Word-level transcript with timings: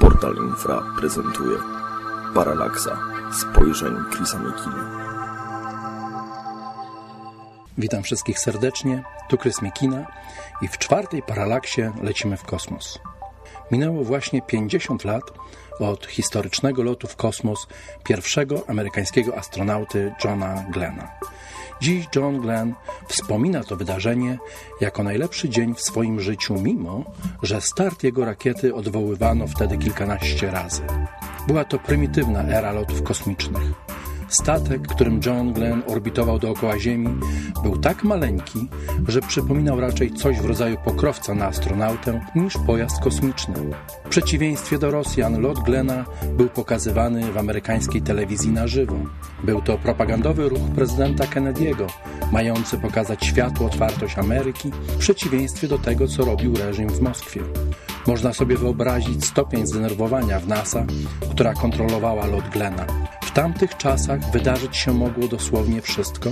Portal 0.00 0.36
Infra 0.36 0.82
prezentuje 0.98 1.58
Paralaksa 2.34 2.98
spojrzeń 3.32 3.94
Chrisa 4.12 4.38
Mekina. 4.38 5.06
Witam 7.78 8.02
wszystkich 8.02 8.38
serdecznie, 8.38 9.02
tu 9.28 9.38
Chris 9.38 9.62
Mikina 9.62 10.06
i 10.62 10.68
w 10.68 10.78
czwartej 10.78 11.22
paralaksie 11.22 11.82
lecimy 12.02 12.36
w 12.36 12.42
kosmos. 12.42 12.98
Minęło 13.70 14.04
właśnie 14.04 14.42
50 14.42 15.04
lat 15.04 15.22
od 15.78 16.06
historycznego 16.06 16.82
lotu 16.82 17.06
w 17.06 17.16
kosmos 17.16 17.66
pierwszego 18.04 18.62
amerykańskiego 18.68 19.36
astronauty 19.38 20.12
Johna 20.24 20.64
Glena. 20.70 21.08
Dziś 21.80 22.06
John 22.16 22.40
Glenn 22.40 22.74
wspomina 23.08 23.64
to 23.64 23.76
wydarzenie 23.76 24.38
jako 24.80 25.02
najlepszy 25.02 25.48
dzień 25.48 25.74
w 25.74 25.80
swoim 25.80 26.20
życiu, 26.20 26.54
mimo 26.54 27.04
że 27.42 27.60
start 27.60 28.02
jego 28.02 28.24
rakiety 28.24 28.74
odwoływano 28.74 29.46
wtedy 29.46 29.78
kilkanaście 29.78 30.50
razy. 30.50 30.82
Była 31.46 31.64
to 31.64 31.78
prymitywna 31.78 32.42
era 32.42 32.72
lotów 32.72 33.02
kosmicznych. 33.02 33.62
Statek, 34.28 34.88
którym 34.88 35.20
John 35.26 35.52
Glenn 35.52 35.82
orbitował 35.86 36.38
dookoła 36.38 36.78
Ziemi, 36.78 37.08
był 37.62 37.78
tak 37.78 38.04
maleńki, 38.04 38.68
że 39.08 39.20
przypominał 39.20 39.80
raczej 39.80 40.12
coś 40.12 40.40
w 40.40 40.44
rodzaju 40.44 40.76
pokrowca 40.84 41.34
na 41.34 41.46
astronautę 41.46 42.20
niż 42.34 42.58
pojazd 42.66 43.00
kosmiczny. 43.00 43.54
W 44.04 44.08
przeciwieństwie 44.08 44.78
do 44.78 44.90
Rosjan, 44.90 45.40
lot 45.40 45.58
Glena 45.58 46.04
był 46.36 46.48
pokazywany 46.48 47.32
w 47.32 47.38
amerykańskiej 47.38 48.02
telewizji 48.02 48.52
na 48.52 48.66
żywo. 48.66 48.96
Był 49.44 49.62
to 49.62 49.78
propagandowy 49.78 50.48
ruch 50.48 50.70
prezydenta 50.74 51.24
Kennedy'ego, 51.24 51.86
mający 52.32 52.78
pokazać 52.78 53.24
światu 53.24 53.66
otwartość 53.66 54.18
Ameryki 54.18 54.70
w 54.70 54.96
przeciwieństwie 54.96 55.68
do 55.68 55.78
tego, 55.78 56.08
co 56.08 56.24
robił 56.24 56.56
reżim 56.56 56.88
w 56.88 57.00
Moskwie. 57.00 57.40
Można 58.06 58.32
sobie 58.32 58.56
wyobrazić 58.56 59.24
stopień 59.24 59.66
zdenerwowania 59.66 60.40
w 60.40 60.48
NASA, 60.48 60.86
która 61.30 61.54
kontrolowała 61.54 62.26
lot 62.26 62.48
Glena 62.48 62.86
tamtych 63.36 63.76
czasach 63.76 64.30
wydarzyć 64.30 64.76
się 64.76 64.92
mogło 64.92 65.28
dosłownie 65.28 65.82
wszystko 65.82 66.30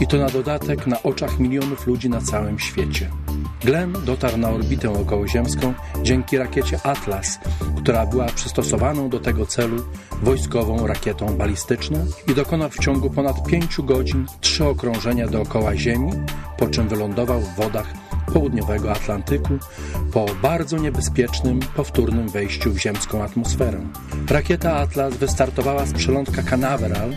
i 0.00 0.06
to 0.06 0.16
na 0.16 0.28
dodatek 0.28 0.86
na 0.86 1.02
oczach 1.02 1.38
milionów 1.38 1.86
ludzi 1.86 2.10
na 2.10 2.20
całym 2.20 2.58
świecie. 2.58 3.10
Glenn 3.60 3.92
dotarł 4.04 4.36
na 4.36 4.50
orbitę 4.50 4.90
okołoziemską 4.90 5.74
dzięki 6.02 6.38
rakiecie 6.38 6.80
Atlas, 6.82 7.38
która 7.76 8.06
była 8.06 8.26
przystosowaną 8.26 9.08
do 9.08 9.20
tego 9.20 9.46
celu 9.46 9.76
wojskową 10.22 10.86
rakietą 10.86 11.26
balistyczną 11.36 12.06
i 12.28 12.34
dokonał 12.34 12.70
w 12.70 12.78
ciągu 12.78 13.10
ponad 13.10 13.46
pięciu 13.46 13.84
godzin 13.84 14.26
trzy 14.40 14.64
okrążenia 14.64 15.28
dookoła 15.28 15.76
Ziemi, 15.76 16.12
po 16.58 16.66
czym 16.66 16.88
wylądował 16.88 17.40
w 17.40 17.56
wodach 17.56 18.01
południowego 18.32 18.92
Atlantyku 18.92 19.58
po 20.12 20.26
bardzo 20.42 20.78
niebezpiecznym, 20.78 21.60
powtórnym 21.76 22.28
wejściu 22.28 22.72
w 22.72 22.78
ziemską 22.78 23.22
atmosferę. 23.22 23.80
Rakieta 24.30 24.76
Atlas 24.76 25.16
wystartowała 25.16 25.86
z 25.86 25.92
przelądka 25.92 26.42
Canaveral, 26.42 27.10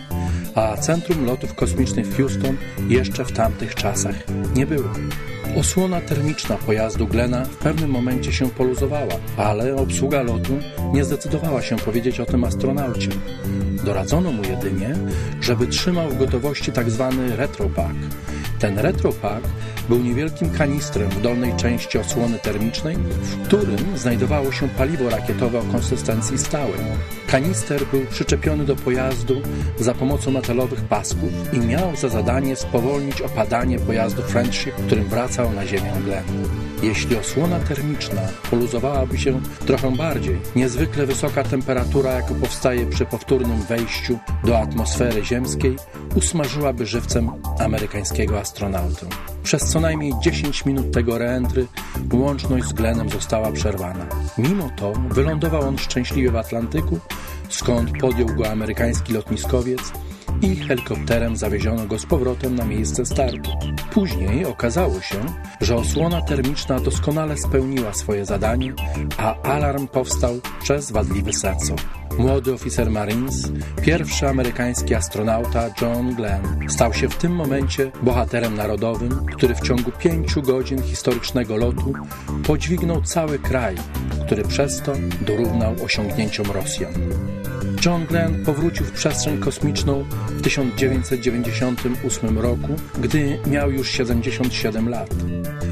a 0.56 0.78
centrum 0.78 1.26
lotów 1.26 1.56
kosmicznych 1.56 2.08
w 2.08 2.18
Houston 2.18 2.58
jeszcze 2.90 3.26
w 3.26 3.32
tamtych 3.32 3.76
czasach 3.76 4.16
nie 4.56 4.66
było. 4.66 4.90
Osłona 5.60 6.02
termiczna 6.02 6.58
pojazdu 6.58 7.08
Glena 7.08 7.46
w 7.46 7.56
pewnym 7.56 7.90
momencie 7.90 8.34
się 8.34 8.50
poluzowała, 8.50 9.14
ale 9.38 9.76
obsługa 9.76 10.22
lotu 10.22 10.54
nie 10.94 11.04
zdecydowała 11.04 11.62
się 11.62 11.76
powiedzieć 11.76 12.20
o 12.20 12.26
tym 12.26 12.44
astronaucie. 12.44 13.10
Doradzono 13.86 14.32
mu 14.32 14.44
jedynie, 14.44 14.96
żeby 15.42 15.68
trzymał 15.68 16.10
w 16.10 16.18
gotowości 16.18 16.72
tzw. 16.72 17.14
Tak 17.30 17.38
retropack. 17.40 17.96
Ten 18.66 18.80
retropack 18.80 19.48
był 19.90 20.00
niewielkim 20.00 20.50
kanistrem 20.50 21.10
w 21.10 21.22
dolnej 21.22 21.56
części 21.56 21.98
osłony 21.98 22.40
termicznej, 22.40 22.96
w 22.96 23.46
którym 23.46 23.98
znajdowało 23.98 24.52
się 24.52 24.70
paliwo 24.70 25.10
rakietowe 25.10 25.60
o 25.60 25.64
konsystencji 25.64 26.38
stałej. 26.38 26.80
Kanister 27.28 27.86
był 27.92 28.06
przyczepiony 28.06 28.66
do 28.66 28.76
pojazdu 28.76 29.42
za 29.80 29.94
pomocą 29.94 30.32
metalowych 30.32 30.82
pasków 30.82 31.30
i 31.54 31.60
miał 31.60 31.96
za 31.96 32.10
zadanie 32.10 32.56
spowolnić 32.56 33.22
opadanie 33.22 33.80
pojazdu 33.80 34.22
Friendship, 34.22 34.76
którym 34.76 35.06
wracał 35.06 35.54
na 35.54 35.66
ziemię 35.66 35.92
Glen. 36.06 36.24
Jeśli 36.84 37.16
osłona 37.16 37.60
termiczna 37.60 38.22
poluzowałaby 38.50 39.18
się 39.18 39.42
trochę 39.66 39.96
bardziej, 39.96 40.40
niezwykle 40.56 41.06
wysoka 41.06 41.44
temperatura, 41.44 42.12
jaka 42.12 42.34
powstaje 42.34 42.86
przy 42.86 43.06
powtórnym 43.06 43.62
wejściu 43.62 44.20
do 44.44 44.60
atmosfery 44.60 45.26
ziemskiej, 45.26 45.76
usmażyłaby 46.16 46.86
żywcem 46.86 47.32
amerykańskiego 47.60 48.40
astronautę. 48.40 49.06
Przez 49.44 49.64
co 49.64 49.80
najmniej 49.80 50.14
10 50.22 50.66
minut 50.66 50.92
tego 50.92 51.18
reentry 51.18 51.68
łączność 52.14 52.66
z 52.68 52.74
Glenem 52.74 53.10
została 53.10 53.52
przerwana. 53.52 54.06
Mimo 54.38 54.70
to 54.78 54.94
wylądował 55.10 55.62
on 55.62 55.78
szczęśliwie 55.78 56.32
w 56.32 56.36
Atlantyku, 56.36 57.00
skąd 57.50 57.92
podjął 58.02 58.28
go 58.28 58.52
amerykański 58.52 59.14
lotniskowiec 59.14 59.92
i 60.42 60.56
helikopterem 60.56 61.36
zawieziono 61.36 61.86
go 61.86 62.00
z 62.00 62.06
powrotem 62.06 62.56
na 62.56 62.66
miejsce 62.66 63.06
startu. 63.06 63.52
Później 63.92 64.46
okazało 64.46 65.02
się, 65.02 65.18
że 65.62 65.76
osłona 65.76 66.22
termiczna 66.22 66.80
doskonale 66.80 67.38
spełniła 67.38 67.94
swoje 67.94 68.26
zadanie, 68.26 68.74
a 69.18 69.42
alarm 69.42 69.88
powstał 69.88 70.40
przez 70.64 70.92
wadliwy 70.92 71.34
sensor. 71.34 71.80
Młody 72.18 72.54
oficer 72.54 72.92
Marines, 72.92 73.52
pierwszy 73.82 74.28
amerykański 74.28 74.96
astronauta 74.96 75.70
John 75.82 76.16
Glenn, 76.16 76.70
stał 76.70 76.94
się 76.94 77.10
w 77.10 77.16
tym 77.16 77.36
momencie 77.36 77.92
bohaterem 78.04 78.56
narodowym, 78.56 79.26
który 79.26 79.56
w 79.56 79.62
ciągu 79.62 79.92
pięciu 79.92 80.42
godzin 80.42 80.82
historycznego 80.82 81.58
lotu 81.58 81.94
podźwignął 82.48 83.02
cały 83.02 83.40
kraj, 83.40 83.76
który 84.26 84.44
przez 84.44 84.82
to 84.82 84.94
dorównał 85.22 85.76
osiągnięciom 85.84 86.52
Rosjan. 86.52 86.94
John 87.86 88.06
Glenn 88.06 88.46
powrócił 88.46 88.86
w 88.86 88.92
przestrzeń 88.92 89.38
kosmiczną 89.38 90.06
w 90.30 90.42
1998 90.42 92.40
roku, 92.40 92.76
gdy 93.02 93.40
miał 93.48 93.72
już 93.72 93.92
77 93.92 94.90
lat. 94.90 95.10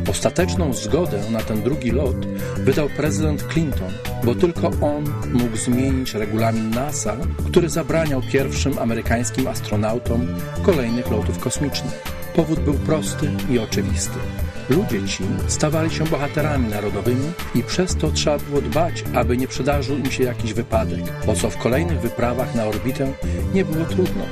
Ostateczną 0.09 0.73
zgodę 0.73 1.21
na 1.31 1.39
ten 1.39 1.61
drugi 1.61 1.91
lot 1.91 2.25
wydał 2.57 2.89
prezydent 2.89 3.43
Clinton, 3.53 3.91
bo 4.23 4.35
tylko 4.35 4.67
on 4.67 5.03
mógł 5.33 5.57
zmienić 5.57 6.13
regulamin 6.33 6.69
NASA, 6.69 7.17
który 7.45 7.69
zabraniał 7.69 8.21
pierwszym 8.31 8.79
amerykańskim 8.79 9.47
astronautom 9.47 10.27
kolejnych 10.63 11.11
lotów 11.11 11.39
kosmicznych. 11.39 12.22
Powód 12.35 12.59
był 12.59 12.73
prosty 12.73 13.31
i 13.49 13.59
oczywisty. 13.59 14.19
Ludzie 14.69 15.07
ci 15.07 15.23
stawali 15.47 15.91
się 15.91 16.03
bohaterami 16.03 16.69
narodowymi 16.69 17.31
i 17.55 17.63
przez 17.63 17.95
to 17.95 18.11
trzeba 18.11 18.37
było 18.39 18.61
dbać, 18.61 19.03
aby 19.13 19.37
nie 19.37 19.47
przydarzył 19.47 19.97
im 19.97 20.11
się 20.11 20.23
jakiś 20.23 20.53
wypadek, 20.53 20.99
o 21.27 21.35
co 21.35 21.49
w 21.49 21.57
kolejnych 21.57 21.99
wyprawach 21.99 22.55
na 22.55 22.65
orbitę 22.65 23.13
nie 23.53 23.65
było 23.65 23.85
trudno. 23.85 24.23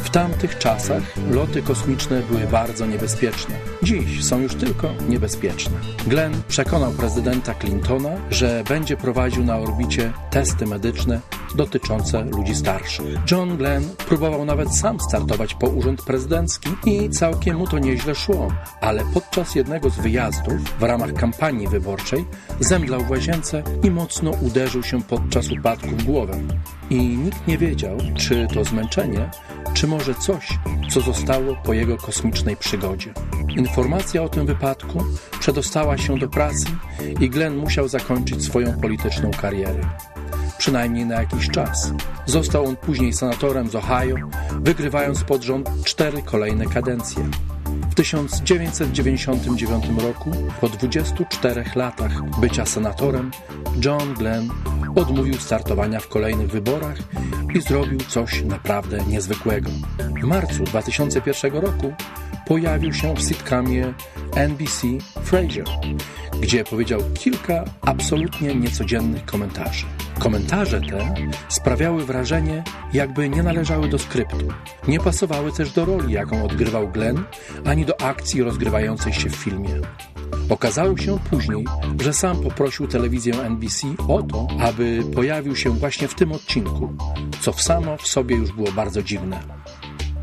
W 0.00 0.10
tamtych 0.10 0.58
czasach 0.58 1.02
loty 1.30 1.62
kosmiczne 1.62 2.22
były 2.30 2.46
bardzo 2.46 2.86
niebezpieczne. 2.86 3.54
Dziś 3.82 4.24
są 4.24 4.40
już 4.40 4.54
tylko 4.54 4.88
niebezpieczne. 5.08 5.76
Glenn 6.06 6.42
przekonał 6.48 6.92
prezydenta 6.92 7.54
Clintona, 7.54 8.10
że 8.30 8.64
będzie 8.68 8.96
prowadził 8.96 9.44
na 9.44 9.58
orbicie 9.58 10.12
testy 10.30 10.66
medyczne 10.66 11.20
dotyczące 11.54 12.24
ludzi 12.24 12.54
starszych. 12.54 13.18
John 13.30 13.56
Glenn 13.56 13.84
próbował 14.08 14.44
nawet 14.44 14.76
sam 14.76 15.00
startować 15.00 15.54
po 15.54 15.66
urząd 15.66 16.02
prezydencki 16.02 16.70
i 16.86 17.10
całkiem 17.10 17.49
mu 17.54 17.66
to 17.66 17.78
nieźle 17.78 18.14
szło, 18.14 18.48
ale 18.80 19.04
podczas 19.14 19.54
jednego 19.54 19.90
z 19.90 19.98
wyjazdów 19.98 20.78
w 20.78 20.82
ramach 20.82 21.12
kampanii 21.12 21.68
wyborczej 21.68 22.24
zemdlał 22.60 23.00
w 23.00 23.10
łazience 23.10 23.62
i 23.82 23.90
mocno 23.90 24.30
uderzył 24.30 24.82
się 24.82 25.02
podczas 25.02 25.50
upadku 25.50 25.88
w 25.88 26.04
głowę. 26.04 26.40
I 26.90 26.96
nikt 26.96 27.46
nie 27.46 27.58
wiedział, 27.58 27.96
czy 28.16 28.46
to 28.54 28.64
zmęczenie, 28.64 29.30
czy 29.74 29.86
może 29.86 30.14
coś, 30.14 30.48
co 30.90 31.00
zostało 31.00 31.56
po 31.64 31.72
jego 31.72 31.96
kosmicznej 31.96 32.56
przygodzie. 32.56 33.12
Informacja 33.56 34.22
o 34.22 34.28
tym 34.28 34.46
wypadku 34.46 35.04
przedostała 35.40 35.98
się 35.98 36.18
do 36.18 36.28
pracy 36.28 36.66
i 37.20 37.30
Glenn 37.30 37.56
musiał 37.56 37.88
zakończyć 37.88 38.44
swoją 38.44 38.80
polityczną 38.80 39.30
karierę 39.30 39.80
przynajmniej 40.60 41.06
na 41.06 41.14
jakiś 41.14 41.48
czas. 41.48 41.92
Został 42.26 42.66
on 42.66 42.76
później 42.76 43.12
senatorem 43.12 43.70
z 43.70 43.74
Ohio, 43.74 44.16
wygrywając 44.60 45.24
pod 45.24 45.42
rząd 45.42 45.70
cztery 45.84 46.22
kolejne 46.22 46.66
kadencje. 46.66 47.24
W 47.90 47.94
1999 47.94 49.84
roku, 50.02 50.30
po 50.60 50.68
24 50.68 51.64
latach 51.74 52.40
bycia 52.40 52.66
senatorem, 52.66 53.30
John 53.84 54.14
Glenn 54.14 54.48
odmówił 54.96 55.34
startowania 55.34 56.00
w 56.00 56.08
kolejnych 56.08 56.50
wyborach 56.50 56.98
i 57.54 57.60
zrobił 57.60 58.00
coś 58.00 58.42
naprawdę 58.42 58.98
niezwykłego. 59.08 59.70
W 60.22 60.24
marcu 60.24 60.64
2001 60.64 61.52
roku 61.52 61.92
pojawił 62.46 62.92
się 62.92 63.14
w 63.14 63.20
sitcomie 63.20 63.94
NBC 64.34 64.86
Frasier, 65.22 65.66
gdzie 66.40 66.64
powiedział 66.64 67.00
kilka 67.14 67.64
absolutnie 67.80 68.54
niecodziennych 68.54 69.24
komentarzy. 69.24 69.86
Komentarze 70.20 70.80
te 70.80 71.14
sprawiały 71.48 72.04
wrażenie, 72.04 72.64
jakby 72.92 73.28
nie 73.28 73.42
należały 73.42 73.88
do 73.88 73.98
skryptu. 73.98 74.48
Nie 74.88 75.00
pasowały 75.00 75.52
też 75.52 75.72
do 75.72 75.84
roli, 75.84 76.12
jaką 76.12 76.44
odgrywał 76.44 76.88
Glenn, 76.88 77.24
ani 77.64 77.84
do 77.84 78.00
akcji 78.00 78.42
rozgrywającej 78.42 79.12
się 79.12 79.30
w 79.30 79.36
filmie. 79.36 79.80
Okazało 80.48 80.96
się 80.96 81.18
później, 81.30 81.64
że 82.00 82.12
sam 82.12 82.42
poprosił 82.42 82.88
telewizję 82.88 83.34
NBC 83.42 83.86
o 84.08 84.22
to, 84.22 84.46
aby 84.60 85.02
pojawił 85.14 85.56
się 85.56 85.70
właśnie 85.70 86.08
w 86.08 86.14
tym 86.14 86.32
odcinku, 86.32 86.92
co 87.40 87.52
w 87.52 87.62
samo 87.62 87.96
w 87.96 88.06
sobie 88.06 88.36
już 88.36 88.52
było 88.52 88.72
bardzo 88.72 89.02
dziwne. 89.02 89.40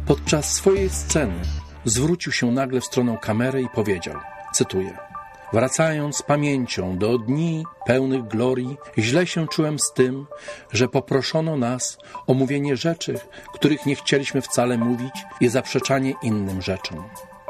Podczas 0.05 0.53
swojej 0.53 0.89
sceny 0.89 1.41
zwrócił 1.85 2.31
się 2.31 2.51
nagle 2.51 2.81
w 2.81 2.85
stronę 2.85 3.17
kamery 3.21 3.61
i 3.61 3.69
powiedział, 3.69 4.15
cytuję, 4.53 5.06
Wracając 5.53 6.21
pamięcią 6.21 6.97
do 6.97 7.17
dni 7.17 7.65
pełnych 7.85 8.27
glorii, 8.27 8.77
źle 8.97 9.27
się 9.27 9.47
czułem 9.47 9.79
z 9.79 9.93
tym, 9.93 10.27
że 10.71 10.87
poproszono 10.87 11.57
nas 11.57 11.97
o 12.27 12.33
mówienie 12.33 12.77
rzeczy, 12.77 13.19
których 13.53 13.85
nie 13.85 13.95
chcieliśmy 13.95 14.41
wcale 14.41 14.77
mówić 14.77 15.13
i 15.41 15.47
zaprzeczanie 15.47 16.13
innym 16.23 16.61
rzeczom. 16.61 17.03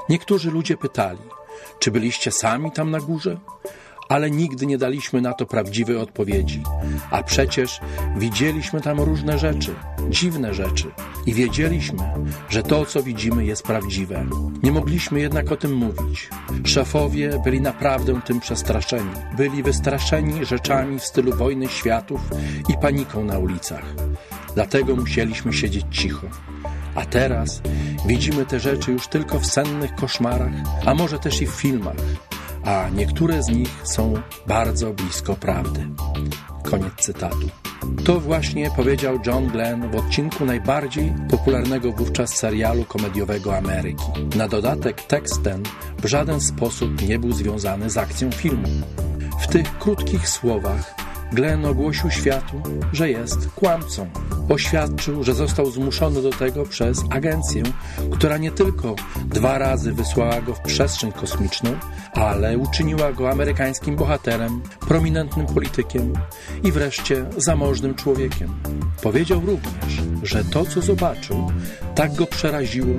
Niektórzy 0.09 0.51
ludzie 0.51 0.77
pytali, 0.77 1.19
czy 1.79 1.91
byliście 1.91 2.31
sami 2.31 2.71
tam 2.71 2.91
na 2.91 2.99
górze? 2.99 3.37
Ale 4.09 4.31
nigdy 4.31 4.65
nie 4.65 4.77
daliśmy 4.77 5.21
na 5.21 5.33
to 5.33 5.45
prawdziwej 5.45 5.97
odpowiedzi. 5.97 6.63
A 7.11 7.23
przecież 7.23 7.79
widzieliśmy 8.17 8.81
tam 8.81 8.99
różne 8.99 9.39
rzeczy, 9.39 9.75
dziwne 10.09 10.53
rzeczy 10.53 10.91
i 11.25 11.33
wiedzieliśmy, 11.33 12.03
że 12.49 12.63
to, 12.63 12.85
co 12.85 13.03
widzimy, 13.03 13.45
jest 13.45 13.63
prawdziwe. 13.63 14.25
Nie 14.63 14.71
mogliśmy 14.71 15.19
jednak 15.19 15.51
o 15.51 15.57
tym 15.57 15.73
mówić. 15.73 16.29
Szefowie 16.65 17.41
byli 17.43 17.61
naprawdę 17.61 18.21
tym 18.25 18.39
przestraszeni. 18.39 19.11
Byli 19.37 19.63
wystraszeni 19.63 20.45
rzeczami 20.45 20.99
w 20.99 21.05
stylu 21.05 21.33
wojny 21.33 21.67
światów 21.67 22.21
i 22.69 22.73
paniką 22.81 23.25
na 23.25 23.39
ulicach. 23.39 23.85
Dlatego 24.55 24.95
musieliśmy 24.95 25.53
siedzieć 25.53 25.85
cicho. 25.91 26.27
A 26.95 27.05
teraz 27.05 27.61
widzimy 28.05 28.45
te 28.45 28.59
rzeczy 28.59 28.91
już 28.91 29.07
tylko 29.07 29.39
w 29.39 29.45
sennych 29.45 29.95
koszmarach, 29.95 30.51
a 30.85 30.93
może 30.93 31.19
też 31.19 31.41
i 31.41 31.47
w 31.47 31.51
filmach 31.51 31.95
a 32.67 32.89
niektóre 32.89 33.43
z 33.43 33.49
nich 33.49 33.69
są 33.83 34.13
bardzo 34.47 34.93
blisko 34.93 35.35
prawdy. 35.35 35.87
Koniec 36.63 36.93
cytatu. 36.99 37.49
To 38.05 38.19
właśnie 38.19 38.71
powiedział 38.75 39.19
John 39.25 39.47
Glenn 39.47 39.91
w 39.91 39.95
odcinku 39.95 40.45
najbardziej 40.45 41.13
popularnego 41.29 41.91
wówczas 41.91 42.35
serialu 42.35 42.85
komediowego 42.85 43.57
Ameryki. 43.57 44.05
Na 44.35 44.47
dodatek 44.47 45.01
tekst 45.01 45.43
ten 45.43 45.63
w 46.03 46.05
żaden 46.05 46.41
sposób 46.41 47.07
nie 47.07 47.19
był 47.19 47.31
związany 47.31 47.89
z 47.89 47.97
akcją 47.97 48.31
filmu. 48.31 48.67
W 49.39 49.47
tych 49.47 49.77
krótkich 49.79 50.29
słowach 50.29 51.06
Glenn 51.31 51.65
ogłosił 51.65 52.11
światu, 52.11 52.61
że 52.93 53.09
jest 53.09 53.49
kłamcą. 53.55 54.09
Oświadczył, 54.49 55.23
że 55.23 55.33
został 55.33 55.71
zmuszony 55.71 56.21
do 56.21 56.29
tego 56.29 56.65
przez 56.65 57.03
agencję, 57.09 57.63
która 58.11 58.37
nie 58.37 58.51
tylko 58.51 58.95
dwa 59.25 59.57
razy 59.57 59.93
wysłała 59.93 60.41
go 60.41 60.53
w 60.53 60.59
przestrzeń 60.59 61.11
kosmiczną, 61.11 61.69
ale 62.13 62.57
uczyniła 62.57 63.11
go 63.11 63.31
amerykańskim 63.31 63.95
bohaterem, 63.95 64.61
prominentnym 64.79 65.45
politykiem 65.45 66.13
i 66.63 66.71
wreszcie 66.71 67.25
zamożnym 67.37 67.95
człowiekiem. 67.95 68.49
Powiedział 69.01 69.41
również, 69.45 70.01
że 70.23 70.43
to, 70.43 70.65
co 70.65 70.81
zobaczył, 70.81 71.51
tak 71.95 72.15
go 72.15 72.25
przeraziło, 72.25 72.95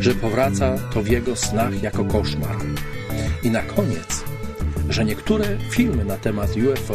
że 0.00 0.14
powraca 0.14 0.78
to 0.94 1.02
w 1.02 1.08
jego 1.08 1.36
snach 1.36 1.82
jako 1.82 2.04
koszmar. 2.04 2.56
I 3.42 3.50
na 3.50 3.62
koniec, 3.62 4.24
że 4.92 5.04
niektóre 5.04 5.44
filmy 5.70 6.04
na 6.04 6.16
temat 6.16 6.50
UFO 6.56 6.94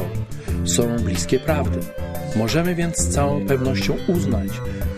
są 0.66 0.96
bliskie 0.96 1.40
prawdy. 1.40 1.80
Możemy 2.36 2.76
więc 2.76 2.98
z 2.98 3.10
całą 3.10 3.46
pewnością 3.46 3.96
uznać, 4.08 4.50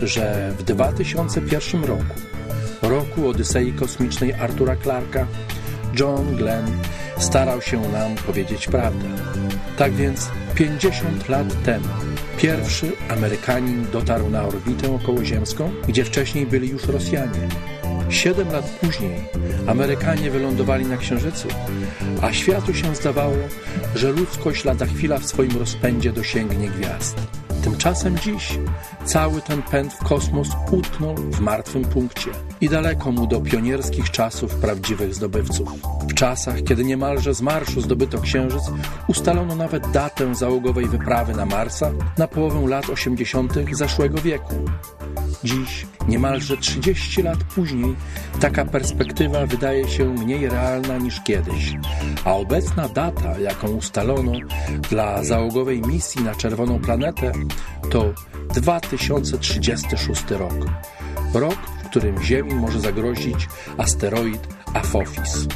że 0.01 0.54
w 0.57 0.63
2001 0.63 1.84
roku, 1.84 2.13
roku 2.81 3.28
Odysei 3.28 3.74
Kosmicznej 3.74 4.34
Artura 4.34 4.75
Clarka, 4.75 5.28
John 6.00 6.36
Glenn 6.36 6.66
starał 7.18 7.62
się 7.62 7.81
nam 7.81 8.16
powiedzieć 8.16 8.68
prawdę. 8.68 9.07
Tak 9.78 9.94
więc 9.94 10.30
50 10.56 11.30
lat 11.30 11.63
temu 11.63 11.88
pierwszy 12.38 12.92
Amerykanin 13.10 13.86
dotarł 13.92 14.30
na 14.30 14.44
orbitę 14.44 14.96
okołoziemską, 14.96 15.72
gdzie 15.88 16.06
wcześniej 16.06 16.46
byli 16.46 16.69
już 16.69 16.84
Rosjanie. 16.88 17.48
Siedem 18.10 18.52
lat 18.52 18.70
później 18.82 19.22
Amerykanie 19.68 20.32
wylądowali 20.32 20.86
na 20.86 20.98
Księżycu, 20.98 21.48
a 22.22 22.34
światu 22.34 22.74
się 22.74 22.96
zdawało, 22.96 23.38
że 23.96 24.12
ludzkość 24.12 24.66
lada 24.66 24.86
chwila 24.86 25.18
w 25.18 25.26
swoim 25.26 25.58
rozpędzie 25.58 26.12
dosięgnie 26.12 26.70
gwiazd. 26.70 27.38
Tymczasem 27.64 28.18
dziś 28.18 28.60
cały 29.06 29.42
ten 29.42 29.62
pęd 29.62 29.94
w 29.94 30.04
kosmos 30.04 30.48
utknął 30.72 31.16
w 31.16 31.40
martwym 31.40 31.84
punkcie 31.84 32.32
i 32.62 32.70
daleko 32.70 33.12
mu 33.12 33.28
do 33.28 33.42
pionierskich 33.42 34.12
czasów 34.12 34.56
prawdziwych 34.56 35.16
zdobywców. 35.16 35.70
W 36.10 36.14
czasach, 36.14 36.64
kiedy 36.64 36.84
niemalże 36.84 37.34
z 37.34 37.42
marszu 37.42 37.82
zdobyto 37.82 38.22
Księżyc, 38.22 38.64
ustalono 39.08 39.56
nawet 39.56 39.92
datę 39.92 40.36
załogowej 40.36 40.88
wyprawy 40.88 41.34
na 41.34 41.46
Marsa 41.46 41.92
na 42.18 42.28
połowę 42.28 42.68
lat 42.68 42.90
80. 42.90 43.54
zeszłego 43.72 44.22
wieku. 44.22 44.56
Dziś, 45.44 45.88
niemalże 46.08 46.58
30 46.58 47.24
lat 47.24 47.38
później, 47.56 47.96
taka 48.40 48.66
perspektywa 48.66 49.46
wydaje 49.46 49.88
się 49.88 50.14
mniej 50.14 50.50
realna 50.50 50.98
niż 50.98 51.22
kiedyś, 51.22 51.74
a 52.26 52.34
obecna 52.34 52.90
data, 52.90 53.40
jaką 53.40 53.68
ustalono 53.68 54.32
dla 54.90 55.24
załogowej 55.24 55.82
misji 55.82 56.24
na 56.24 56.36
Czerwoną 56.36 56.80
Planetę, 56.80 57.32
to 57.92 58.13
2036 58.54 60.31
rok. 60.31 60.54
Rok, 61.34 61.57
w 61.84 61.90
którym 61.90 62.24
Ziemi 62.24 62.56
może 62.56 62.80
zagrozić 62.80 63.48
asteroid 63.78 64.48
Apophis. 64.74 65.48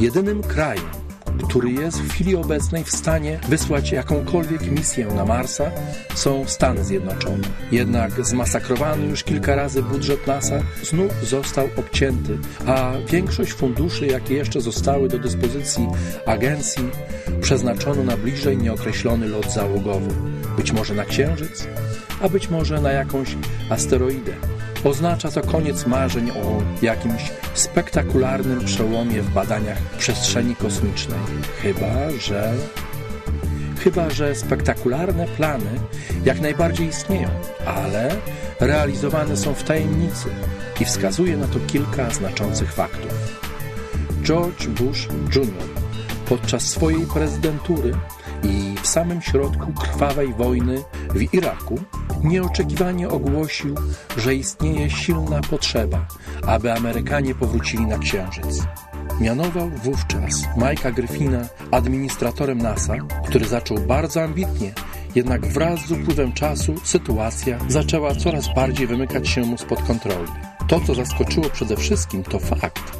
Jedynym 0.00 0.42
krajem, 0.42 1.02
który 1.48 1.70
jest 1.70 2.00
w 2.00 2.10
chwili 2.10 2.36
obecnej 2.36 2.84
w 2.84 2.90
stanie 2.90 3.40
wysłać 3.48 3.92
jakąkolwiek 3.92 4.70
misję 4.70 5.06
na 5.06 5.24
Marsa, 5.24 5.70
są 6.14 6.44
Stany 6.46 6.84
Zjednoczone. 6.84 7.48
Jednak 7.72 8.26
zmasakrowany 8.26 9.06
już 9.06 9.24
kilka 9.24 9.54
razy 9.54 9.82
budżet 9.82 10.26
NASA 10.26 10.62
znów 10.82 11.12
został 11.22 11.68
obcięty, 11.76 12.38
a 12.66 12.92
większość 13.10 13.52
funduszy, 13.52 14.06
jakie 14.06 14.34
jeszcze 14.34 14.60
zostały 14.60 15.08
do 15.08 15.18
dyspozycji 15.18 15.88
agencji, 16.26 16.90
przeznaczono 17.40 18.04
na 18.04 18.16
bliżej 18.16 18.56
nieokreślony 18.58 19.28
lot 19.28 19.52
załogowy. 19.52 20.10
Być 20.56 20.72
może 20.72 20.94
na 20.94 21.04
Księżyc, 21.04 21.66
a 22.22 22.28
być 22.28 22.48
może 22.48 22.80
na 22.80 22.92
jakąś 22.92 23.36
asteroidę. 23.70 24.32
Oznacza 24.84 25.30
to 25.30 25.40
koniec 25.40 25.86
marzeń 25.86 26.30
o 26.30 26.62
jakimś 26.82 27.30
spektakularnym 27.54 28.64
przełomie 28.64 29.22
w 29.22 29.30
badaniach 29.30 29.78
przestrzeni 29.98 30.56
kosmicznej. 30.56 31.18
Chyba, 31.62 32.10
że. 32.20 32.54
Chyba, 33.80 34.10
że 34.10 34.34
spektakularne 34.34 35.26
plany 35.26 35.70
jak 36.24 36.40
najbardziej 36.40 36.88
istnieją, 36.88 37.28
ale 37.66 38.16
realizowane 38.60 39.36
są 39.36 39.54
w 39.54 39.62
tajemnicy 39.62 40.28
i 40.80 40.84
wskazuje 40.84 41.36
na 41.36 41.46
to 41.46 41.58
kilka 41.60 42.10
znaczących 42.10 42.72
faktów. 42.72 43.42
George 44.22 44.66
Bush 44.66 45.08
Jr. 45.34 45.68
podczas 46.28 46.62
swojej 46.62 47.06
prezydentury 47.06 47.92
i 48.42 48.74
w 48.82 48.86
samym 48.86 49.22
środku 49.22 49.72
krwawej 49.72 50.34
wojny 50.34 50.82
w 51.14 51.34
Iraku 51.34 51.78
nieoczekiwanie 52.24 53.08
ogłosił, 53.08 53.74
że 54.16 54.34
istnieje 54.34 54.90
silna 54.90 55.40
potrzeba, 55.50 56.06
aby 56.46 56.72
Amerykanie 56.72 57.34
powrócili 57.34 57.86
na 57.86 57.98
Księżyc. 57.98 58.62
Mianował 59.20 59.70
wówczas 59.70 60.42
Mike'a 60.56 60.94
Griffina 60.94 61.48
administratorem 61.70 62.58
NASA, 62.58 62.94
który 63.26 63.44
zaczął 63.44 63.78
bardzo 63.78 64.22
ambitnie, 64.22 64.72
jednak 65.14 65.46
wraz 65.46 65.86
z 65.86 65.92
upływem 65.92 66.32
czasu 66.32 66.74
sytuacja 66.84 67.58
zaczęła 67.68 68.14
coraz 68.14 68.54
bardziej 68.54 68.86
wymykać 68.86 69.28
się 69.28 69.40
mu 69.40 69.58
spod 69.58 69.82
kontroli. 69.82 70.32
To, 70.68 70.80
co 70.80 70.94
zaskoczyło 70.94 71.50
przede 71.50 71.76
wszystkim, 71.76 72.22
to 72.22 72.38
fakt, 72.38 72.98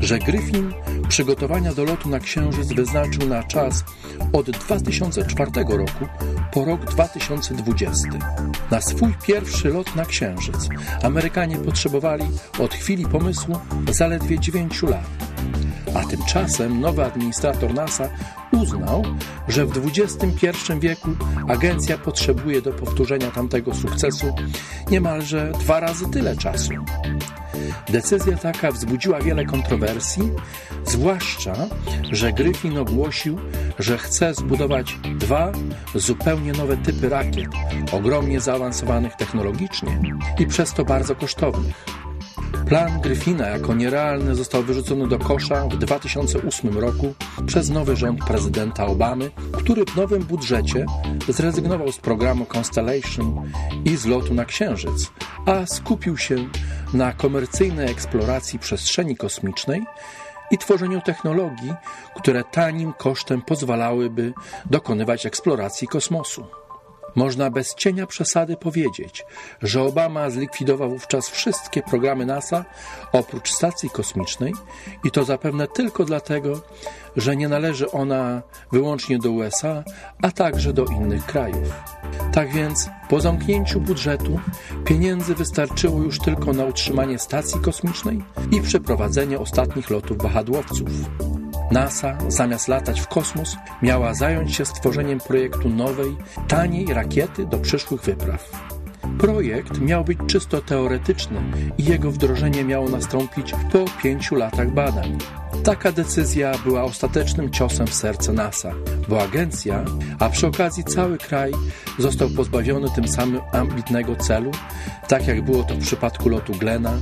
że 0.00 0.18
Griffin 0.18 0.72
przygotowania 1.08 1.74
do 1.74 1.84
lotu 1.84 2.08
na 2.08 2.20
Księżyc 2.20 2.72
wyznaczył 2.72 3.28
na 3.28 3.42
czas 3.42 3.84
od 4.32 4.50
2004 4.50 5.50
roku 5.68 6.06
po 6.52 6.64
rok 6.64 6.84
2020. 6.84 8.08
Na 8.70 8.80
swój 8.80 9.14
pierwszy 9.26 9.68
lot 9.68 9.96
na 9.96 10.04
Księżyc 10.04 10.68
Amerykanie 11.02 11.56
potrzebowali 11.56 12.24
od 12.58 12.74
chwili 12.74 13.06
pomysłu 13.06 13.58
zaledwie 13.90 14.38
9 14.38 14.82
lat. 14.82 15.06
A 15.94 16.04
tymczasem 16.04 16.80
nowy 16.80 17.04
administrator 17.04 17.74
NASA 17.74 18.08
uznał, 18.52 19.02
że 19.48 19.66
w 19.66 19.90
XXI 19.96 20.72
wieku 20.80 21.10
agencja 21.48 21.98
potrzebuje 21.98 22.62
do 22.62 22.72
powtórzenia 22.72 23.30
tamtego 23.30 23.74
sukcesu 23.74 24.26
niemalże 24.90 25.52
dwa 25.60 25.80
razy 25.80 26.10
tyle 26.10 26.36
czasu. 26.36 26.72
Decyzja 27.88 28.36
taka 28.36 28.72
wzbudziła 28.72 29.20
wiele 29.20 29.44
kontrowersji, 29.44 30.30
zwłaszcza, 30.84 31.54
że 32.12 32.32
Gryfin 32.32 32.78
ogłosił, 32.78 33.38
że 33.78 33.98
chce 33.98 34.34
zbudować 34.34 34.96
dwa 35.18 35.52
zupełnie 35.94 36.52
nowe 36.52 36.76
typy 36.76 37.08
rakiet, 37.08 37.48
ogromnie 37.92 38.40
zaawansowanych 38.40 39.16
technologicznie 39.16 40.00
i 40.38 40.46
przez 40.46 40.74
to 40.74 40.84
bardzo 40.84 41.14
kosztownych. 41.14 42.05
Plan 42.68 43.00
Gryfina 43.00 43.48
jako 43.48 43.74
nierealny 43.74 44.34
został 44.34 44.62
wyrzucony 44.62 45.08
do 45.08 45.18
kosza 45.18 45.66
w 45.68 45.78
2008 45.78 46.78
roku 46.78 47.14
przez 47.46 47.70
nowy 47.70 47.96
rząd 47.96 48.24
prezydenta 48.24 48.86
Obamy, 48.86 49.30
który 49.52 49.84
w 49.84 49.96
nowym 49.96 50.22
budżecie 50.22 50.86
zrezygnował 51.28 51.92
z 51.92 51.98
programu 51.98 52.46
Constellation 52.56 53.50
i 53.84 53.96
z 53.96 54.06
lotu 54.06 54.34
na 54.34 54.44
Księżyc, 54.44 55.10
a 55.46 55.66
skupił 55.66 56.16
się 56.16 56.36
na 56.94 57.12
komercyjnej 57.12 57.90
eksploracji 57.90 58.58
przestrzeni 58.58 59.16
kosmicznej 59.16 59.82
i 60.50 60.58
tworzeniu 60.58 61.00
technologii, 61.00 61.74
które 62.16 62.44
tanim 62.44 62.92
kosztem 62.92 63.42
pozwalałyby 63.42 64.32
dokonywać 64.70 65.26
eksploracji 65.26 65.88
kosmosu. 65.88 66.46
Można 67.16 67.50
bez 67.50 67.74
cienia 67.74 68.06
przesady 68.06 68.56
powiedzieć, 68.56 69.24
że 69.62 69.82
Obama 69.82 70.30
zlikwidował 70.30 70.90
wówczas 70.90 71.28
wszystkie 71.28 71.82
programy 71.82 72.26
NASA 72.26 72.64
oprócz 73.12 73.50
stacji 73.50 73.90
kosmicznej 73.90 74.52
i 75.04 75.10
to 75.10 75.24
zapewne 75.24 75.68
tylko 75.68 76.04
dlatego, 76.04 76.60
że 77.16 77.36
nie 77.36 77.48
należy 77.48 77.90
ona 77.90 78.42
wyłącznie 78.72 79.18
do 79.18 79.30
USA, 79.30 79.84
a 80.22 80.30
także 80.30 80.72
do 80.72 80.84
innych 80.84 81.26
krajów. 81.26 81.72
Tak 82.32 82.52
więc 82.52 82.88
po 83.08 83.20
zamknięciu 83.20 83.80
budżetu 83.80 84.40
pieniędzy 84.84 85.34
wystarczyło 85.34 86.02
już 86.02 86.18
tylko 86.18 86.52
na 86.52 86.64
utrzymanie 86.64 87.18
stacji 87.18 87.60
kosmicznej 87.60 88.24
i 88.52 88.60
przeprowadzenie 88.60 89.38
ostatnich 89.38 89.90
lotów 89.90 90.22
wahadłowców. 90.22 90.88
NASA, 91.70 92.18
zamiast 92.28 92.68
latać 92.68 93.00
w 93.00 93.08
kosmos, 93.08 93.56
miała 93.82 94.14
zająć 94.14 94.54
się 94.54 94.64
stworzeniem 94.64 95.20
projektu 95.20 95.68
nowej, 95.68 96.16
taniej 96.48 96.94
rakiety 96.94 97.46
do 97.46 97.58
przyszłych 97.58 98.02
wypraw. 98.02 98.50
Projekt 99.18 99.80
miał 99.80 100.04
być 100.04 100.18
czysto 100.26 100.60
teoretyczny 100.60 101.40
i 101.78 101.84
jego 101.84 102.10
wdrożenie 102.10 102.64
miało 102.64 102.88
nastąpić 102.88 103.52
po 103.72 103.84
pięciu 104.02 104.34
latach 104.34 104.70
badań. 104.70 105.18
Taka 105.64 105.92
decyzja 105.92 106.52
była 106.64 106.82
ostatecznym 106.82 107.50
ciosem 107.50 107.86
w 107.86 107.94
serce 107.94 108.32
NASA, 108.32 108.72
bo 109.08 109.22
agencja, 109.22 109.84
a 110.18 110.28
przy 110.28 110.46
okazji 110.46 110.84
cały 110.84 111.18
kraj 111.18 111.52
został 111.98 112.30
pozbawiony 112.30 112.90
tym 112.90 113.08
samym 113.08 113.40
ambitnego 113.52 114.16
celu, 114.16 114.50
tak 115.08 115.26
jak 115.26 115.42
było 115.42 115.64
to 115.64 115.74
w 115.74 115.78
przypadku 115.78 116.28
lotu 116.28 116.52
Glena 116.52 116.92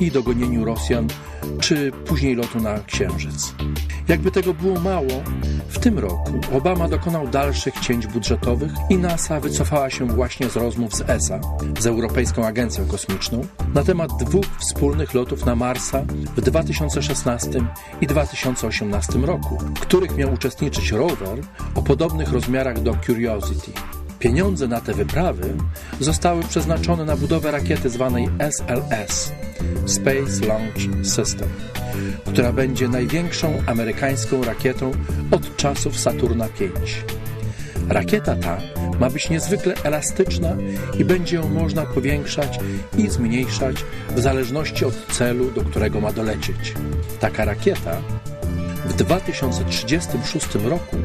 i 0.00 0.10
dogonieniu 0.10 0.64
Rosjan, 0.64 1.08
czy 1.60 1.92
później 2.04 2.34
lotu 2.34 2.60
na 2.60 2.80
Księżyc. 2.80 3.54
Jakby 4.08 4.30
tego 4.30 4.54
było 4.54 4.80
mało, 4.80 5.22
w 5.68 5.78
tym 5.78 5.98
roku 5.98 6.40
Obama 6.52 6.88
dokonał 6.88 7.28
dalszych 7.28 7.80
cięć 7.80 8.06
budżetowych 8.06 8.72
i 8.90 8.96
NASA 8.96 9.40
wycofała 9.40 9.90
się 9.90 10.06
właśnie 10.06 10.48
z 10.48 10.56
rozmów 10.56 10.94
z 10.94 11.00
ESA, 11.00 11.40
z 11.78 11.86
Europejską 11.86 12.46
Agencją 12.46 12.86
Kosmiczną, 12.86 13.46
na 13.74 13.84
temat 13.84 14.10
dwóch 14.20 14.44
wspólnych 14.58 15.14
lotów 15.14 15.46
na 15.46 15.56
Marsa 15.56 16.02
w 16.36 16.40
2016 16.40 17.50
i 18.00 18.06
2018 18.06 19.18
roku, 19.18 19.58
w 19.58 19.80
których 19.80 20.16
miał 20.16 20.32
uczestniczyć 20.32 20.90
rower 20.90 21.38
o 21.74 21.82
podobnych 21.82 22.32
rozmiarach 22.32 22.82
do 22.82 22.94
Curiosity. 23.06 23.72
Pieniądze 24.22 24.68
na 24.68 24.80
te 24.80 24.94
wyprawy 24.94 25.54
zostały 26.00 26.42
przeznaczone 26.42 27.04
na 27.04 27.16
budowę 27.16 27.50
rakiety 27.50 27.90
zwanej 27.90 28.28
SLS 28.38 29.32
Space 29.86 30.46
Launch 30.46 31.06
System, 31.06 31.48
która 32.26 32.52
będzie 32.52 32.88
największą 32.88 33.62
amerykańską 33.66 34.44
rakietą 34.44 34.92
od 35.30 35.56
czasów 35.56 35.98
Saturna 35.98 36.46
V. 36.46 36.68
Rakieta 37.88 38.36
ta 38.36 38.58
ma 39.00 39.10
być 39.10 39.30
niezwykle 39.30 39.74
elastyczna 39.84 40.56
i 40.98 41.04
będzie 41.04 41.36
ją 41.36 41.48
można 41.48 41.86
powiększać 41.86 42.58
i 42.98 43.08
zmniejszać 43.08 43.76
w 44.16 44.20
zależności 44.20 44.84
od 44.84 45.06
celu, 45.06 45.50
do 45.50 45.64
którego 45.64 46.00
ma 46.00 46.12
dolecieć. 46.12 46.74
Taka 47.20 47.44
rakieta 47.44 47.96
w 48.84 48.94
2036 48.94 50.54
roku 50.54 50.96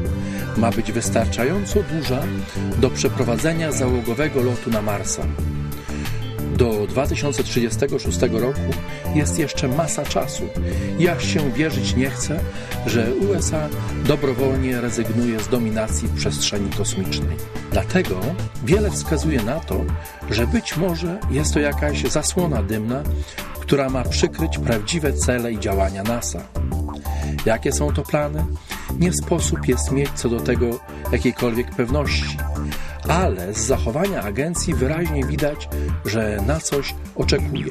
ma 0.58 0.70
być 0.70 0.92
wystarczająco 0.92 1.82
duża 1.82 2.22
do 2.78 2.90
przeprowadzenia 2.90 3.72
załogowego 3.72 4.42
lotu 4.42 4.70
na 4.70 4.82
Marsa. 4.82 5.22
Do 6.56 6.86
2036 6.86 8.18
roku 8.32 8.60
jest 9.14 9.38
jeszcze 9.38 9.68
masa 9.68 10.04
czasu. 10.04 10.42
Ja 10.98 11.20
się 11.20 11.52
wierzyć 11.52 11.96
nie 11.96 12.10
chcę, 12.10 12.40
że 12.86 13.14
USA 13.14 13.68
dobrowolnie 14.04 14.80
rezygnuje 14.80 15.40
z 15.40 15.48
dominacji 15.48 16.08
przestrzeni 16.16 16.70
kosmicznej. 16.70 17.36
Dlatego 17.72 18.20
wiele 18.64 18.90
wskazuje 18.90 19.42
na 19.42 19.60
to, 19.60 19.84
że 20.30 20.46
być 20.46 20.76
może 20.76 21.20
jest 21.30 21.54
to 21.54 21.60
jakaś 21.60 22.02
zasłona 22.02 22.62
dymna, 22.62 23.02
która 23.60 23.88
ma 23.88 24.04
przykryć 24.04 24.58
prawdziwe 24.58 25.12
cele 25.12 25.52
i 25.52 25.58
działania 25.58 26.02
NASA. 26.02 26.40
Jakie 27.46 27.72
są 27.72 27.92
to 27.92 28.02
plany? 28.02 28.44
Nie 28.98 29.12
sposób 29.12 29.68
jest 29.68 29.92
mieć 29.92 30.10
co 30.14 30.28
do 30.28 30.40
tego 30.40 30.80
jakiejkolwiek 31.12 31.70
pewności, 31.70 32.36
ale 33.08 33.54
z 33.54 33.58
zachowania 33.58 34.22
agencji 34.22 34.74
wyraźnie 34.74 35.24
widać, 35.24 35.68
że 36.04 36.42
na 36.46 36.60
coś 36.60 36.94
oczekuje. 37.16 37.70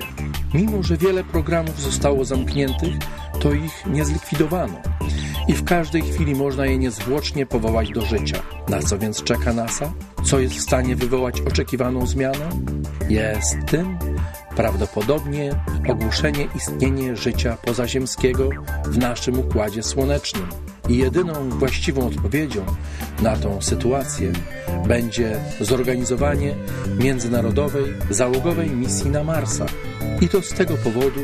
Mimo, 0.53 0.83
że 0.83 0.97
wiele 0.97 1.23
programów 1.23 1.81
zostało 1.81 2.25
zamkniętych, 2.25 2.93
to 3.39 3.53
ich 3.53 3.85
nie 3.85 4.05
zlikwidowano 4.05 4.81
i 5.47 5.53
w 5.53 5.63
każdej 5.63 6.01
chwili 6.01 6.35
można 6.35 6.65
je 6.65 6.77
niezwłocznie 6.77 7.45
powołać 7.45 7.89
do 7.89 8.01
życia. 8.01 8.37
Na 8.69 8.79
co 8.79 8.97
więc 8.97 9.23
czeka 9.23 9.53
NASA? 9.53 9.93
Co 10.23 10.39
jest 10.39 10.55
w 10.55 10.61
stanie 10.61 10.95
wywołać 10.95 11.41
oczekiwaną 11.41 12.05
zmianę? 12.05 12.49
Jest 13.09 13.57
tym 13.67 13.97
prawdopodobnie 14.55 15.51
ogłoszenie 15.89 16.47
istnienia 16.55 17.15
życia 17.15 17.57
pozaziemskiego 17.65 18.49
w 18.85 18.97
naszym 18.97 19.39
układzie 19.39 19.83
słonecznym. 19.83 20.47
I 20.89 20.97
jedyną 20.97 21.49
właściwą 21.49 22.07
odpowiedzią 22.07 22.65
na 23.21 23.37
tą 23.37 23.61
sytuację 23.61 24.31
będzie 24.87 25.39
zorganizowanie 25.61 26.55
międzynarodowej 26.99 27.85
załogowej 28.09 28.69
misji 28.69 29.09
na 29.11 29.23
Marsa. 29.23 29.65
I 30.21 30.29
to 30.29 30.41
z 30.41 30.53
tego 30.53 30.77
powodu 30.77 31.21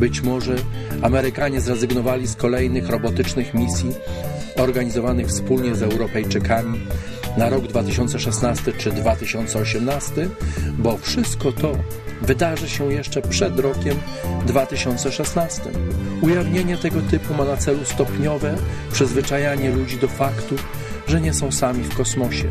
być 0.00 0.20
może 0.20 0.56
Amerykanie 1.02 1.60
zrezygnowali 1.60 2.26
z 2.26 2.36
kolejnych 2.36 2.88
robotycznych 2.88 3.54
misji 3.54 3.94
organizowanych 4.56 5.26
wspólnie 5.26 5.74
z 5.74 5.82
Europejczykami 5.82 6.80
na 7.36 7.48
rok 7.48 7.66
2016 7.66 8.72
czy 8.72 8.92
2018, 8.92 10.28
bo 10.78 10.96
wszystko 10.96 11.52
to 11.52 11.72
wydarzy 12.22 12.68
się 12.68 12.92
jeszcze 12.92 13.22
przed 13.22 13.58
rokiem 13.58 13.96
2016. 14.46 15.62
Ujawnienie 16.20 16.76
tego 16.76 17.00
typu 17.02 17.34
ma 17.34 17.44
na 17.44 17.56
celu 17.56 17.84
stopniowe 17.84 18.56
przyzwyczajanie 18.92 19.70
ludzi 19.70 19.98
do 19.98 20.08
faktu, 20.08 20.54
że 21.06 21.20
nie 21.20 21.34
są 21.34 21.52
sami 21.52 21.84
w 21.84 21.96
kosmosie. 21.96 22.50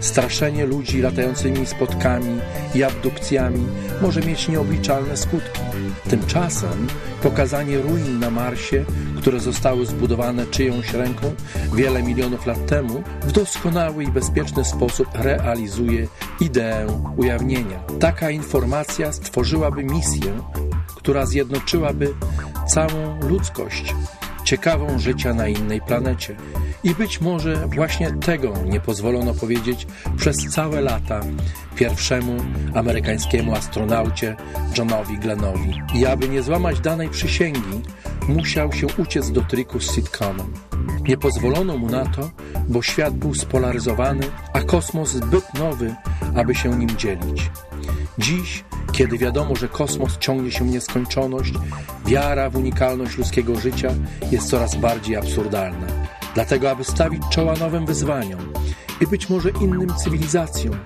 Straszenie 0.00 0.66
ludzi 0.66 1.02
latającymi 1.02 1.66
spotkami 1.66 2.40
i 2.74 2.82
abdukcjami 2.82 3.66
może 4.02 4.20
mieć 4.20 4.48
nieobliczalne 4.48 5.16
skutki. 5.16 5.60
Tymczasem 6.10 6.86
pokazanie 7.22 7.78
ruin 7.78 8.18
na 8.18 8.30
Marsie, 8.30 8.84
które 9.16 9.40
zostały 9.40 9.86
zbudowane 9.86 10.46
czyjąś 10.46 10.92
ręką 10.92 11.34
wiele 11.74 12.02
milionów 12.02 12.46
lat 12.46 12.66
temu, 12.66 13.02
w 13.22 13.32
doskonały 13.32 14.04
i 14.04 14.12
bezpieczny 14.12 14.64
sposób 14.64 15.08
realizuje 15.14 16.06
ideę 16.40 16.86
ujawnienia. 17.16 17.80
Taka 18.00 18.30
informacja 18.30 19.12
stworzyłaby 19.12 19.84
misję, 19.84 20.32
która 20.96 21.26
zjednoczyłaby 21.26 22.14
całą 22.66 23.20
ludzkość 23.20 23.94
ciekawą 24.48 24.98
życia 24.98 25.34
na 25.34 25.48
innej 25.48 25.80
planecie. 25.80 26.36
I 26.84 26.94
być 26.94 27.20
może 27.20 27.66
właśnie 27.66 28.12
tego 28.12 28.54
nie 28.64 28.80
pozwolono 28.80 29.34
powiedzieć 29.34 29.86
przez 30.16 30.36
całe 30.36 30.80
lata 30.80 31.20
pierwszemu 31.76 32.36
amerykańskiemu 32.74 33.54
astronaucie 33.54 34.36
Johnowi 34.78 35.18
Glennowi. 35.18 35.82
I 35.94 36.06
aby 36.06 36.28
nie 36.28 36.42
złamać 36.42 36.80
danej 36.80 37.08
przysięgi, 37.08 37.82
musiał 38.28 38.72
się 38.72 38.86
uciec 38.98 39.30
do 39.30 39.40
triku 39.40 39.80
z 39.80 39.94
sitcomem. 39.94 40.52
Nie 41.08 41.16
pozwolono 41.16 41.76
mu 41.76 41.86
na 41.86 42.06
to, 42.06 42.30
bo 42.68 42.82
świat 42.82 43.14
był 43.14 43.34
spolaryzowany, 43.34 44.26
a 44.52 44.60
kosmos 44.60 45.10
zbyt 45.10 45.54
nowy, 45.54 45.94
aby 46.34 46.54
się 46.54 46.78
nim 46.78 46.96
dzielić. 46.96 47.50
Dziś 48.18 48.64
kiedy 48.92 49.18
wiadomo, 49.18 49.56
że 49.56 49.68
kosmos 49.68 50.18
ciągnie 50.18 50.52
się 50.52 50.64
w 50.64 50.68
nieskończoność, 50.68 51.52
wiara 52.06 52.50
w 52.50 52.56
unikalność 52.56 53.18
ludzkiego 53.18 53.60
życia 53.60 53.88
jest 54.30 54.48
coraz 54.48 54.74
bardziej 54.74 55.16
absurdalna. 55.16 56.07
Dlatego, 56.38 56.70
aby 56.70 56.84
stawić 56.84 57.22
czoła 57.30 57.54
nowym 57.56 57.86
wyzwaniom 57.86 58.52
i 59.00 59.06
być 59.06 59.28
może 59.28 59.50
innym 59.50 59.94
cywilizacjom, 59.94 60.76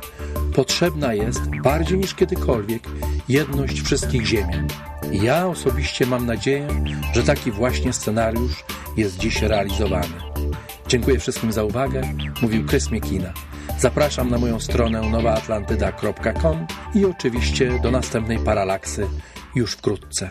potrzebna 0.55 1.15
jest 1.15 1.41
bardziej 1.63 1.99
niż 1.99 2.15
kiedykolwiek 2.15 2.83
jedność 3.29 3.81
wszystkich 3.81 4.27
ziemian. 4.27 4.69
I 5.11 5.23
ja 5.23 5.47
osobiście 5.47 6.07
mam 6.07 6.27
nadzieję, 6.27 6.69
że 7.15 7.23
taki 7.23 7.51
właśnie 7.51 7.93
scenariusz 7.93 8.65
jest 8.97 9.19
dziś 9.19 9.43
realizowany. 9.43 10.15
Dziękuję 10.89 11.19
wszystkim 11.19 11.53
za 11.53 11.65
uwagę, 11.65 12.03
mówił 12.43 12.67
Krys 12.67 12.91
Miekina. 12.91 13.33
Zapraszam 13.79 14.31
na 14.31 14.39
moją 14.39 14.61
stronę 14.61 15.01
nowaatlantyda.com 15.01 16.67
i 16.95 17.05
oczywiście 17.05 17.79
do 17.83 17.91
następnej 17.91 18.39
paralaksy 18.39 19.07
już 19.55 19.73
wkrótce. 19.73 20.31